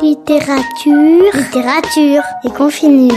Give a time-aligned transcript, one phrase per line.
[0.00, 3.12] Littérature, littérature et confinure.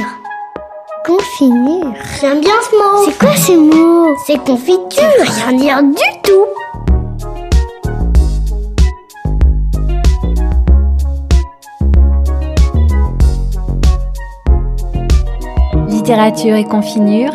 [1.06, 1.94] Confinure.
[2.20, 3.06] J'aime bien ce mot.
[3.06, 4.14] C'est quoi ce mot?
[4.28, 5.04] C'est confiture.
[5.48, 6.46] Rien dire du tout.
[15.88, 17.32] Littérature et confinure,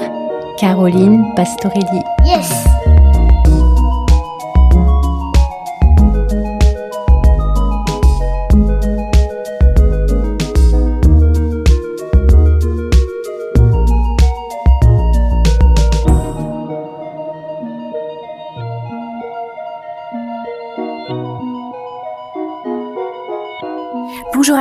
[0.59, 2.03] Caroline Pastorelli.
[2.27, 2.70] Yes.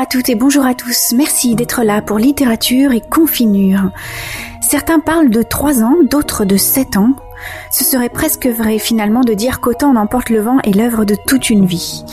[0.09, 1.13] Toutes et bonjour à tous.
[1.15, 3.91] Merci d'être là pour littérature et confinure.
[4.59, 7.13] Certains parlent de trois ans, d'autres de sept ans.
[7.71, 11.49] Ce serait presque vrai finalement de dire qu'Autant n'emporte le vent est l'œuvre de toute
[11.49, 12.03] une vie.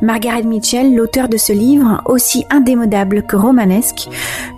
[0.00, 4.08] Margaret Mitchell, l'auteur de ce livre, aussi indémodable que romanesque,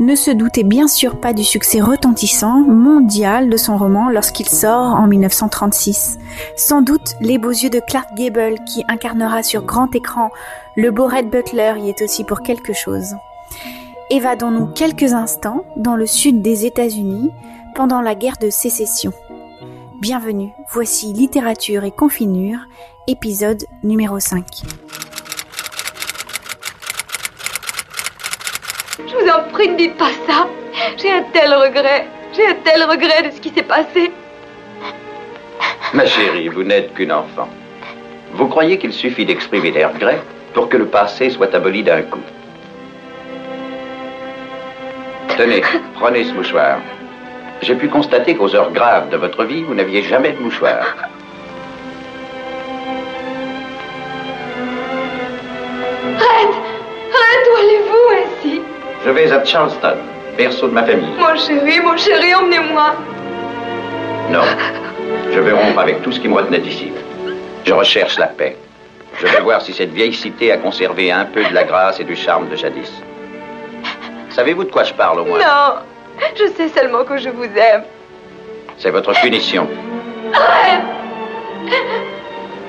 [0.00, 4.94] ne se doutait bien sûr pas du succès retentissant, mondial de son roman lorsqu'il sort
[4.94, 6.18] en 1936.
[6.56, 10.30] Sans doute les beaux yeux de Clark Gable qui incarnera sur grand écran
[10.76, 13.14] le beau Red Butler y est aussi pour quelque chose.
[14.10, 17.30] Évadons-nous quelques instants dans le sud des États-Unis
[17.74, 19.12] pendant la guerre de sécession.
[20.04, 22.58] Bienvenue, voici Littérature et Confinure,
[23.06, 24.44] épisode numéro 5.
[28.98, 30.46] Je vous en prie, ne dites pas ça.
[30.98, 32.06] J'ai un tel regret.
[32.34, 34.12] J'ai un tel regret de ce qui s'est passé.
[35.94, 37.48] Ma chérie, vous n'êtes qu'une enfant.
[38.34, 40.20] Vous croyez qu'il suffit d'exprimer des regrets
[40.52, 42.20] pour que le passé soit aboli d'un coup
[45.38, 45.62] Tenez,
[45.94, 46.80] prenez ce mouchoir.
[47.64, 50.84] J'ai pu constater qu'aux heures graves de votre vie, vous n'aviez jamais de mouchoir.
[56.18, 56.50] Red
[57.10, 58.60] Red, où allez-vous ainsi
[59.06, 59.96] Je vais à Charleston,
[60.36, 61.08] berceau de ma famille.
[61.18, 62.96] Mon chéri, mon chéri, emmenez-moi.
[64.28, 64.42] Non,
[65.32, 66.92] je vais rompre avec tout ce qui me retenait ici.
[67.64, 68.58] Je recherche la paix.
[69.18, 72.04] Je veux voir si cette vieille cité a conservé un peu de la grâce et
[72.04, 72.92] du charme de jadis.
[74.28, 75.38] Savez-vous de quoi je parle au moins?
[75.38, 75.76] Non,
[76.36, 77.84] je sais seulement que je vous aime.
[78.78, 79.68] C'est votre punition.
[80.32, 80.82] Red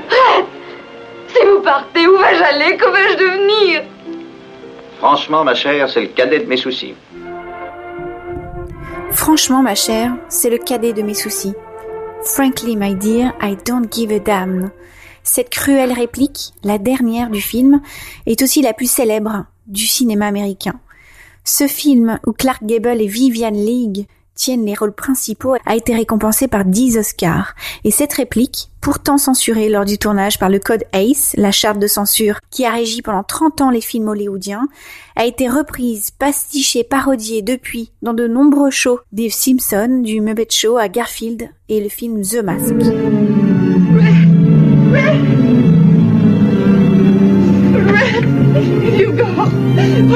[0.09, 0.45] Red
[1.27, 2.77] Si vous partez, où vais-je aller?
[2.77, 3.83] Que vais-je devenir?
[4.99, 6.95] Franchement, ma chère, c'est le cadet de mes soucis.
[9.11, 11.53] Franchement, ma chère, c'est le cadet de mes soucis.
[12.23, 14.71] Frankly, my dear, I don't give a damn.
[15.23, 17.81] Cette cruelle réplique, la dernière du film,
[18.25, 20.79] est aussi la plus célèbre du cinéma américain.
[21.47, 26.47] Ce film, où Clark Gable et Vivian Leigh tiennent les rôles principaux, a été récompensé
[26.47, 27.53] par 10 Oscars.
[27.83, 31.85] Et cette réplique, pourtant censurée lors du tournage par le Code ACE, la charte de
[31.87, 34.67] censure qui a régi pendant 30 ans les films hollywoodiens,
[35.15, 40.77] a été reprise, pastichée, parodiée depuis dans de nombreux shows des Simpsons, du Muppet Show
[40.77, 42.73] à Garfield et le film The Mask.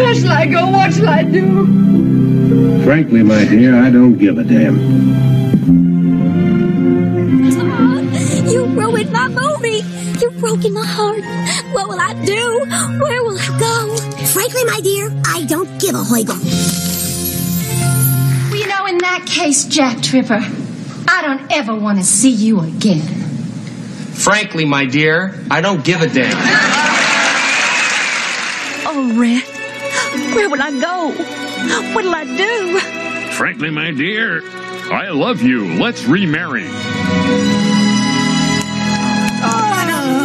[0.09, 0.67] Where shall I go?
[0.71, 2.83] What shall I do?
[2.83, 4.75] Frankly, my dear, I don't give a damn.
[8.49, 9.83] You ruined my movie.
[10.19, 11.23] You've broken my heart.
[11.75, 12.65] What will I do?
[12.99, 13.97] Where will I go?
[14.33, 16.39] Frankly, my dear, I don't give a hoigle.
[18.49, 20.41] Well, you know, in that case, Jack Tripper,
[21.07, 23.05] I don't ever want to see you again.
[24.15, 26.35] Frankly, my dear, I don't give a damn.
[28.87, 29.58] Oh, Red.
[30.33, 31.11] Where will I go?
[31.93, 32.79] What'll I do?
[33.31, 34.41] Frankly, my dear,
[34.91, 35.65] I love you.
[35.79, 36.67] Let's remarry.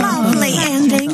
[0.01, 1.11] Lovely ending.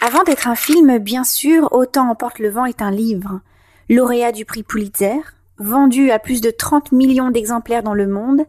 [0.00, 3.40] Avant d'être un film, bien sûr, Autant emporte le vent est un livre.
[3.88, 5.20] Lauréat du prix Pulitzer,
[5.58, 8.42] vendu à plus de 30 millions d'exemplaires dans le monde,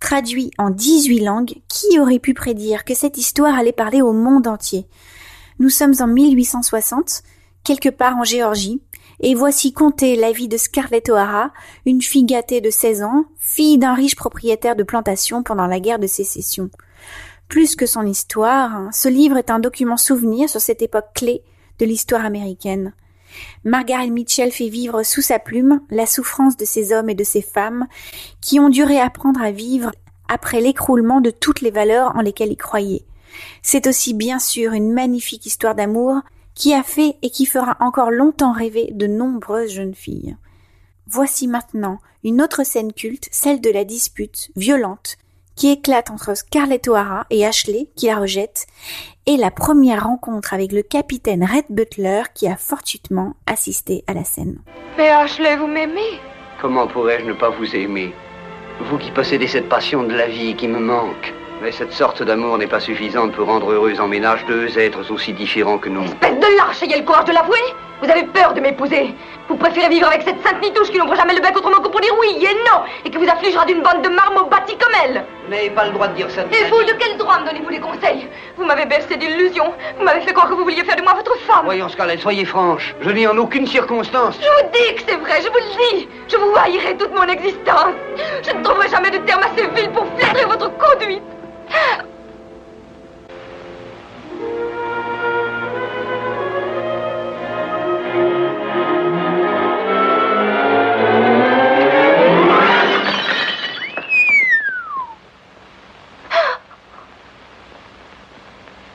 [0.00, 4.46] traduit en 18 langues, qui aurait pu prédire que cette histoire allait parler au monde
[4.46, 4.86] entier?
[5.58, 7.22] Nous sommes en 1860,
[7.64, 8.80] quelque part en Géorgie,
[9.20, 11.50] et voici conter la vie de Scarlett O'Hara,
[11.84, 15.98] une fille gâtée de 16 ans, fille d'un riche propriétaire de plantation pendant la guerre
[15.98, 16.70] de sécession.
[17.48, 21.42] Plus que son histoire, ce livre est un document souvenir sur cette époque clé
[21.80, 22.92] de l'histoire américaine.
[23.64, 27.42] Margaret Mitchell fait vivre sous sa plume la souffrance de ces hommes et de ces
[27.42, 27.86] femmes
[28.40, 29.90] qui ont dû réapprendre à vivre
[30.28, 33.07] après l'écroulement de toutes les valeurs en lesquelles ils croyaient.
[33.62, 36.20] C'est aussi bien sûr une magnifique histoire d'amour
[36.54, 40.36] qui a fait et qui fera encore longtemps rêver de nombreuses jeunes filles.
[41.06, 45.16] Voici maintenant une autre scène culte, celle de la dispute violente
[45.58, 48.66] qui éclate entre Scarlett O'Hara et Ashley, qui la rejette,
[49.26, 54.22] et la première rencontre avec le capitaine Red Butler, qui a fortuitement assisté à la
[54.22, 54.60] scène.
[54.96, 56.20] Mais Ashley, vous m'aimez
[56.60, 58.14] Comment pourrais-je ne pas vous aimer?
[58.88, 61.34] Vous qui possédez cette passion de la vie qui me manque.
[61.60, 65.32] Mais cette sorte d'amour n'est pas suffisante pour rendre heureuse en ménage deux êtres aussi
[65.32, 66.04] différents que nous.
[66.04, 67.58] Espèce de lâche, ayez le courage de l'avouer.
[68.00, 69.12] Vous avez peur de m'épouser.
[69.48, 72.00] Vous préférez vivre avec cette sainte nitouche qui n'ouvre jamais le bec autrement que pour
[72.00, 75.24] dire oui et non Et qui vous affligera d'une bande de marmots bâtis comme elle.
[75.46, 77.46] Vous n'avez pas le droit de dire ça de Et vous, de quel droit me
[77.46, 78.28] donnez-vous des conseils?
[78.56, 79.72] Vous m'avez bercé d'illusions.
[79.98, 81.64] Vous m'avez fait croire que vous vouliez faire de moi votre femme.
[81.64, 82.94] Voyons, Scarlett, soyez franche.
[83.00, 84.38] Je n'ai en aucune circonstance.
[84.40, 86.08] Je vous dis que c'est vrai, je vous le dis.
[86.28, 87.94] Je vous haïrai toute mon existence.
[88.46, 91.22] Je ne trouverai jamais de terme assez vil pour flatter votre conduite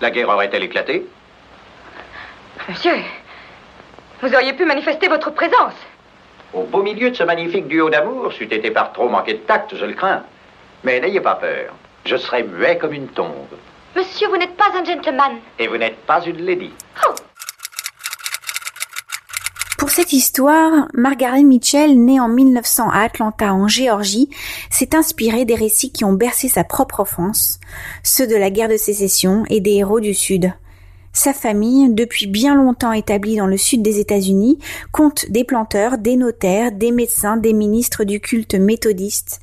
[0.04, 1.06] La guerre aurait-elle éclaté?
[2.68, 2.98] Monsieur,
[4.22, 5.76] vous auriez pu manifester votre présence.
[6.54, 9.78] Au beau milieu de ce magnifique duo d'amour, c'eût été par trop manqué de tact,
[9.78, 10.24] je le crains.
[10.84, 11.74] Mais n'ayez pas peur.
[12.06, 13.48] Je serai muet comme une tombe.
[13.96, 15.38] Monsieur, vous n'êtes pas un gentleman.
[15.58, 16.72] Et vous n'êtes pas une lady.
[19.78, 24.30] Pour cette histoire, Margaret Mitchell, née en 1900 à Atlanta en Géorgie,
[24.70, 27.60] s'est inspirée des récits qui ont bercé sa propre enfance,
[28.04, 30.54] ceux de la guerre de sécession et des héros du Sud.
[31.16, 34.58] Sa famille, depuis bien longtemps établie dans le sud des États-Unis,
[34.92, 39.40] compte des planteurs, des notaires, des médecins, des ministres du culte méthodiste.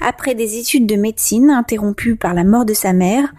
[0.00, 3.32] Après des études de médecine interrompues par la mort de sa mère,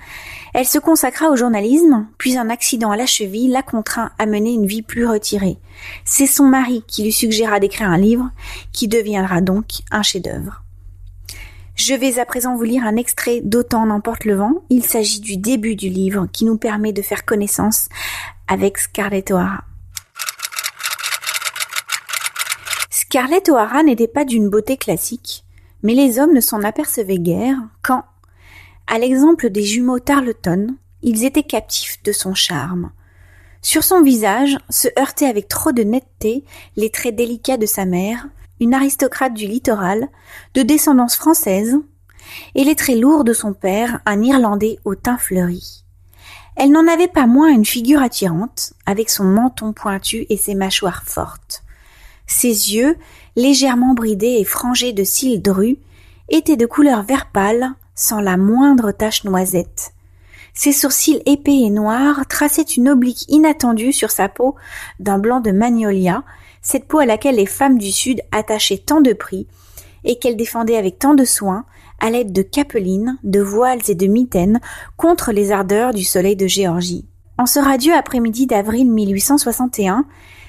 [0.54, 4.54] elle se consacra au journalisme, puis un accident à la cheville la contraint à mener
[4.54, 5.58] une vie plus retirée.
[6.06, 8.32] C'est son mari qui lui suggéra d'écrire un livre,
[8.72, 10.65] qui deviendra donc un chef-d'œuvre.
[11.76, 14.64] Je vais à présent vous lire un extrait d'Autant n'emporte le vent.
[14.70, 17.90] Il s'agit du début du livre qui nous permet de faire connaissance
[18.48, 19.66] avec Scarlett O'Hara.
[22.90, 25.44] Scarlett O'Hara n'était pas d'une beauté classique,
[25.84, 28.06] mais les hommes ne s'en apercevaient guère quand,
[28.88, 32.92] à l'exemple des jumeaux Tarleton, ils étaient captifs de son charme.
[33.62, 36.46] Sur son visage se heurtaient avec trop de netteté
[36.78, 38.28] les traits délicats de sa mère,
[38.60, 40.10] une aristocrate du littoral,
[40.54, 41.78] de descendance française,
[42.56, 45.84] et les traits lourds de son père, un Irlandais au teint fleuri.
[46.56, 51.04] Elle n'en avait pas moins une figure attirante, avec son menton pointu et ses mâchoires
[51.04, 51.64] fortes.
[52.28, 52.98] Ses yeux,
[53.36, 55.78] légèrement bridés et frangés de cils drus,
[56.30, 59.95] étaient de couleur vert pâle, sans la moindre tache noisette.
[60.58, 64.56] Ses sourcils épais et noirs traçaient une oblique inattendue sur sa peau
[65.00, 66.24] d'un blanc de magnolia,
[66.62, 69.48] cette peau à laquelle les femmes du Sud attachaient tant de prix
[70.06, 71.66] et qu'elles défendaient avec tant de soin
[72.00, 74.62] à l'aide de capelines, de voiles et de mitaines
[74.96, 77.06] contre les ardeurs du soleil de Géorgie.
[77.38, 80.06] En ce radieux après-midi d'avril 1861,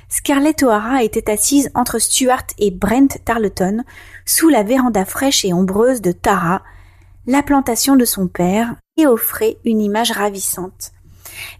[0.09, 3.83] Scarlett O'Hara était assise entre Stuart et Brent Tarleton,
[4.25, 6.63] sous la véranda fraîche et ombreuse de Tara,
[7.27, 10.93] la plantation de son père, et offrait une image ravissante.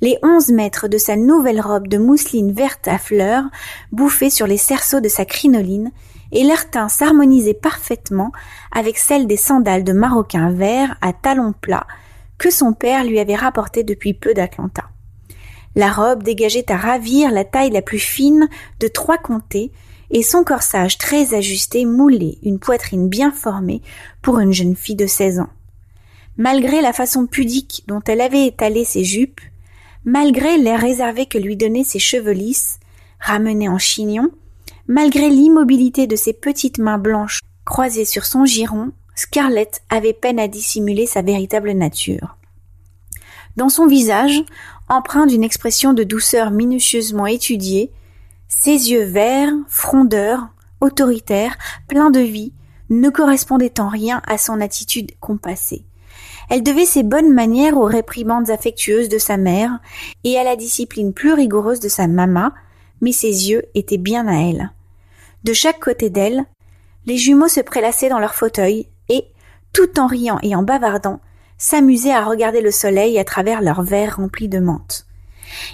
[0.01, 3.45] Les onze mètres de sa nouvelle robe de mousseline verte à fleurs
[3.93, 5.93] bouffaient sur les cerceaux de sa crinoline,
[6.33, 8.33] et leur teint s'harmonisait parfaitement
[8.73, 11.87] avec celle des sandales de maroquin vert à talons plats
[12.39, 14.85] que son père lui avait rapportées depuis peu d'Atlanta.
[15.75, 18.49] La robe dégageait à ravir la taille la plus fine
[18.81, 19.73] de trois comtés
[20.11, 23.83] et son corsage très ajusté moulait une poitrine bien formée
[24.23, 25.51] pour une jeune fille de seize ans.
[26.39, 29.41] Malgré la façon pudique dont elle avait étalé ses jupes,
[30.05, 32.79] malgré l'air réservé que lui donnaient ses cheveux lisses,
[33.21, 34.31] ramenés en chignon,
[34.87, 40.47] malgré l'immobilité de ses petites mains blanches croisées sur son giron, Scarlett avait peine à
[40.47, 42.37] dissimuler sa véritable nature.
[43.57, 44.43] Dans son visage,
[44.89, 47.91] empreint d'une expression de douceur minutieusement étudiée,
[48.49, 50.49] ses yeux verts, frondeurs,
[50.81, 51.57] autoritaires,
[51.89, 52.53] pleins de vie,
[52.91, 55.85] ne correspondaient en rien à son attitude compassée.
[56.49, 59.81] Elle devait ses bonnes manières aux réprimandes affectueuses de sa mère
[60.25, 62.51] et à la discipline plus rigoureuse de sa maman,
[63.01, 64.71] mais ses yeux étaient bien à elle.
[65.45, 66.45] De chaque côté d'elle,
[67.07, 69.25] les jumeaux se prélassaient dans leur fauteuil et,
[69.73, 71.21] tout en riant et en bavardant,
[71.59, 75.07] s'amusaient à regarder le soleil à travers leurs verres remplis de menthe.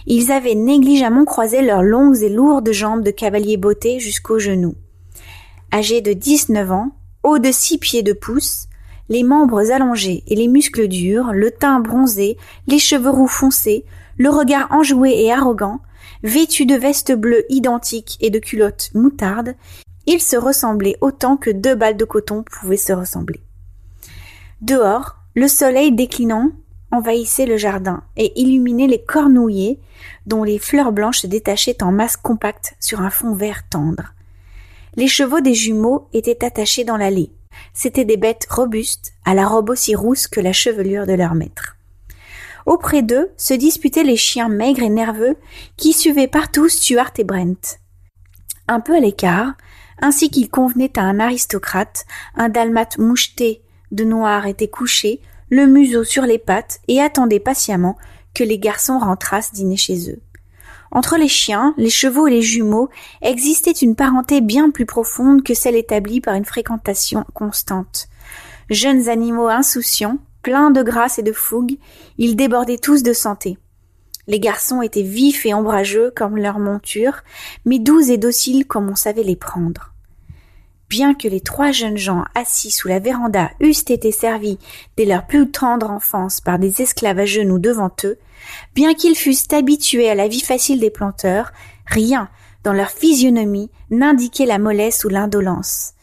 [0.07, 4.75] Ils avaient négligemment croisé leurs longues et lourdes jambes de cavalier botté jusqu'aux genoux.
[5.73, 8.69] Âgés de dix-neuf ans, hauts de six pieds de pouce,
[9.09, 13.85] les membres allongés et les muscles durs, le teint bronzé, les cheveux roux foncés,
[14.19, 15.81] le regard enjoué et arrogant,
[16.23, 19.55] vêtus de vestes bleues identiques et de culottes moutardes,
[20.07, 23.41] ils se ressemblaient autant que deux balles de coton pouvaient se ressembler.
[24.61, 26.51] Dehors, Le soleil déclinant
[26.91, 29.81] envahissait le jardin et illuminait les cornouillers
[30.27, 34.13] dont les fleurs blanches se détachaient en masse compacte sur un fond vert tendre.
[34.95, 37.31] Les chevaux des jumeaux étaient attachés dans l'allée.
[37.73, 41.77] C'étaient des bêtes robustes, à la robe aussi rousse que la chevelure de leur maître.
[42.67, 45.37] Auprès d'eux se disputaient les chiens maigres et nerveux
[45.77, 47.81] qui suivaient partout Stuart et Brent.
[48.69, 49.55] Un peu à l'écart,
[50.01, 56.03] ainsi qu'il convenait à un aristocrate, un dalmate moucheté de noir était couché, le museau
[56.03, 57.99] sur les pattes, et attendait patiemment
[58.35, 60.21] que les garçons rentrassent dîner chez eux.
[60.95, 62.91] Entre les chiens, les chevaux et les jumeaux
[63.23, 68.09] existait une parenté bien plus profonde que celle établie par une fréquentation constante.
[68.69, 71.79] Jeunes animaux insouciants, pleins de grâce et de fougue,
[72.19, 73.57] ils débordaient tous de santé.
[74.27, 77.23] Les garçons étaient vifs et ombrageux comme leur monture,
[77.65, 79.92] mais doux et dociles comme on savait les prendre.
[80.93, 84.59] Bien que les trois jeunes gens assis sous la véranda eussent été servis
[84.99, 88.19] dès leur plus tendre enfance par des esclaves à genoux devant eux,
[88.75, 91.55] bien qu'ils fussent habitués à la vie facile des planteurs,
[91.87, 92.29] rien
[92.63, 95.95] dans leur physionomie n'indiquait la mollesse ou l'indolence.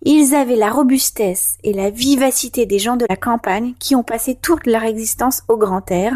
[0.00, 4.34] Ils avaient la robustesse et la vivacité des gens de la campagne qui ont passé
[4.34, 6.14] toute leur existence au grand air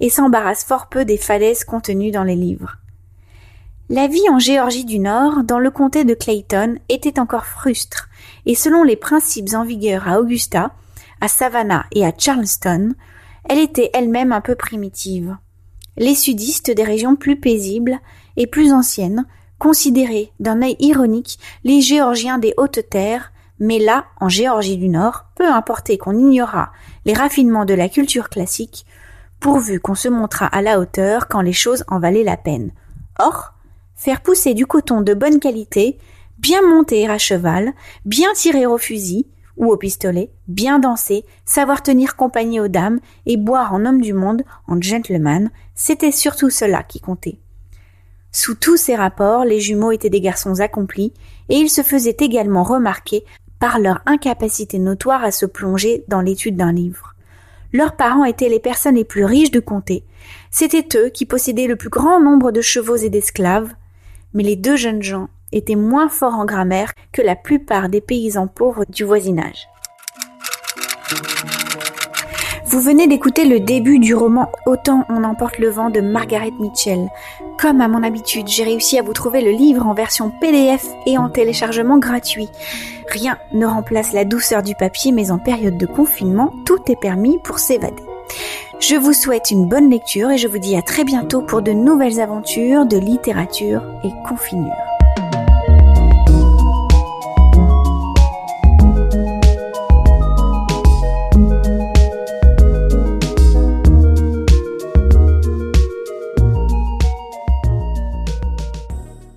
[0.00, 2.76] et s'embarrassent fort peu des falaises contenues dans les livres.
[3.88, 8.08] La vie en Géorgie du Nord, dans le comté de Clayton, était encore frustre,
[8.44, 10.72] et selon les principes en vigueur à Augusta,
[11.20, 12.94] à Savannah et à Charleston,
[13.48, 15.36] elle était elle-même un peu primitive.
[15.96, 18.00] Les sudistes des régions plus paisibles
[18.36, 19.24] et plus anciennes
[19.60, 25.26] considéraient d'un œil ironique les Géorgiens des hautes terres, mais là, en Géorgie du Nord,
[25.36, 26.72] peu importait qu'on ignorât
[27.04, 28.84] les raffinements de la culture classique,
[29.38, 32.72] pourvu qu'on se montrât à la hauteur quand les choses en valaient la peine.
[33.20, 33.52] Or,
[33.96, 35.98] faire pousser du coton de bonne qualité,
[36.38, 37.72] bien monter à cheval,
[38.04, 39.26] bien tirer au fusil
[39.56, 44.12] ou au pistolet, bien danser, savoir tenir compagnie aux dames et boire en homme du
[44.12, 47.38] monde, en gentleman, c'était surtout cela qui comptait.
[48.32, 51.14] Sous tous ces rapports, les jumeaux étaient des garçons accomplis,
[51.48, 53.24] et ils se faisaient également remarquer
[53.58, 57.14] par leur incapacité notoire à se plonger dans l'étude d'un livre.
[57.72, 60.04] Leurs parents étaient les personnes les plus riches du comté.
[60.50, 63.72] C'étaient eux qui possédaient le plus grand nombre de chevaux et d'esclaves,
[64.36, 68.46] mais les deux jeunes gens étaient moins forts en grammaire que la plupart des paysans
[68.46, 69.68] pauvres du voisinage.
[72.66, 77.08] Vous venez d'écouter le début du roman Autant on emporte le vent de Margaret Mitchell.
[77.58, 81.16] Comme à mon habitude, j'ai réussi à vous trouver le livre en version PDF et
[81.16, 82.50] en téléchargement gratuit.
[83.08, 87.38] Rien ne remplace la douceur du papier, mais en période de confinement, tout est permis
[87.44, 88.02] pour s'évader.
[88.78, 91.72] Je vous souhaite une bonne lecture et je vous dis à très bientôt pour de
[91.72, 94.85] nouvelles aventures de littérature et confinure.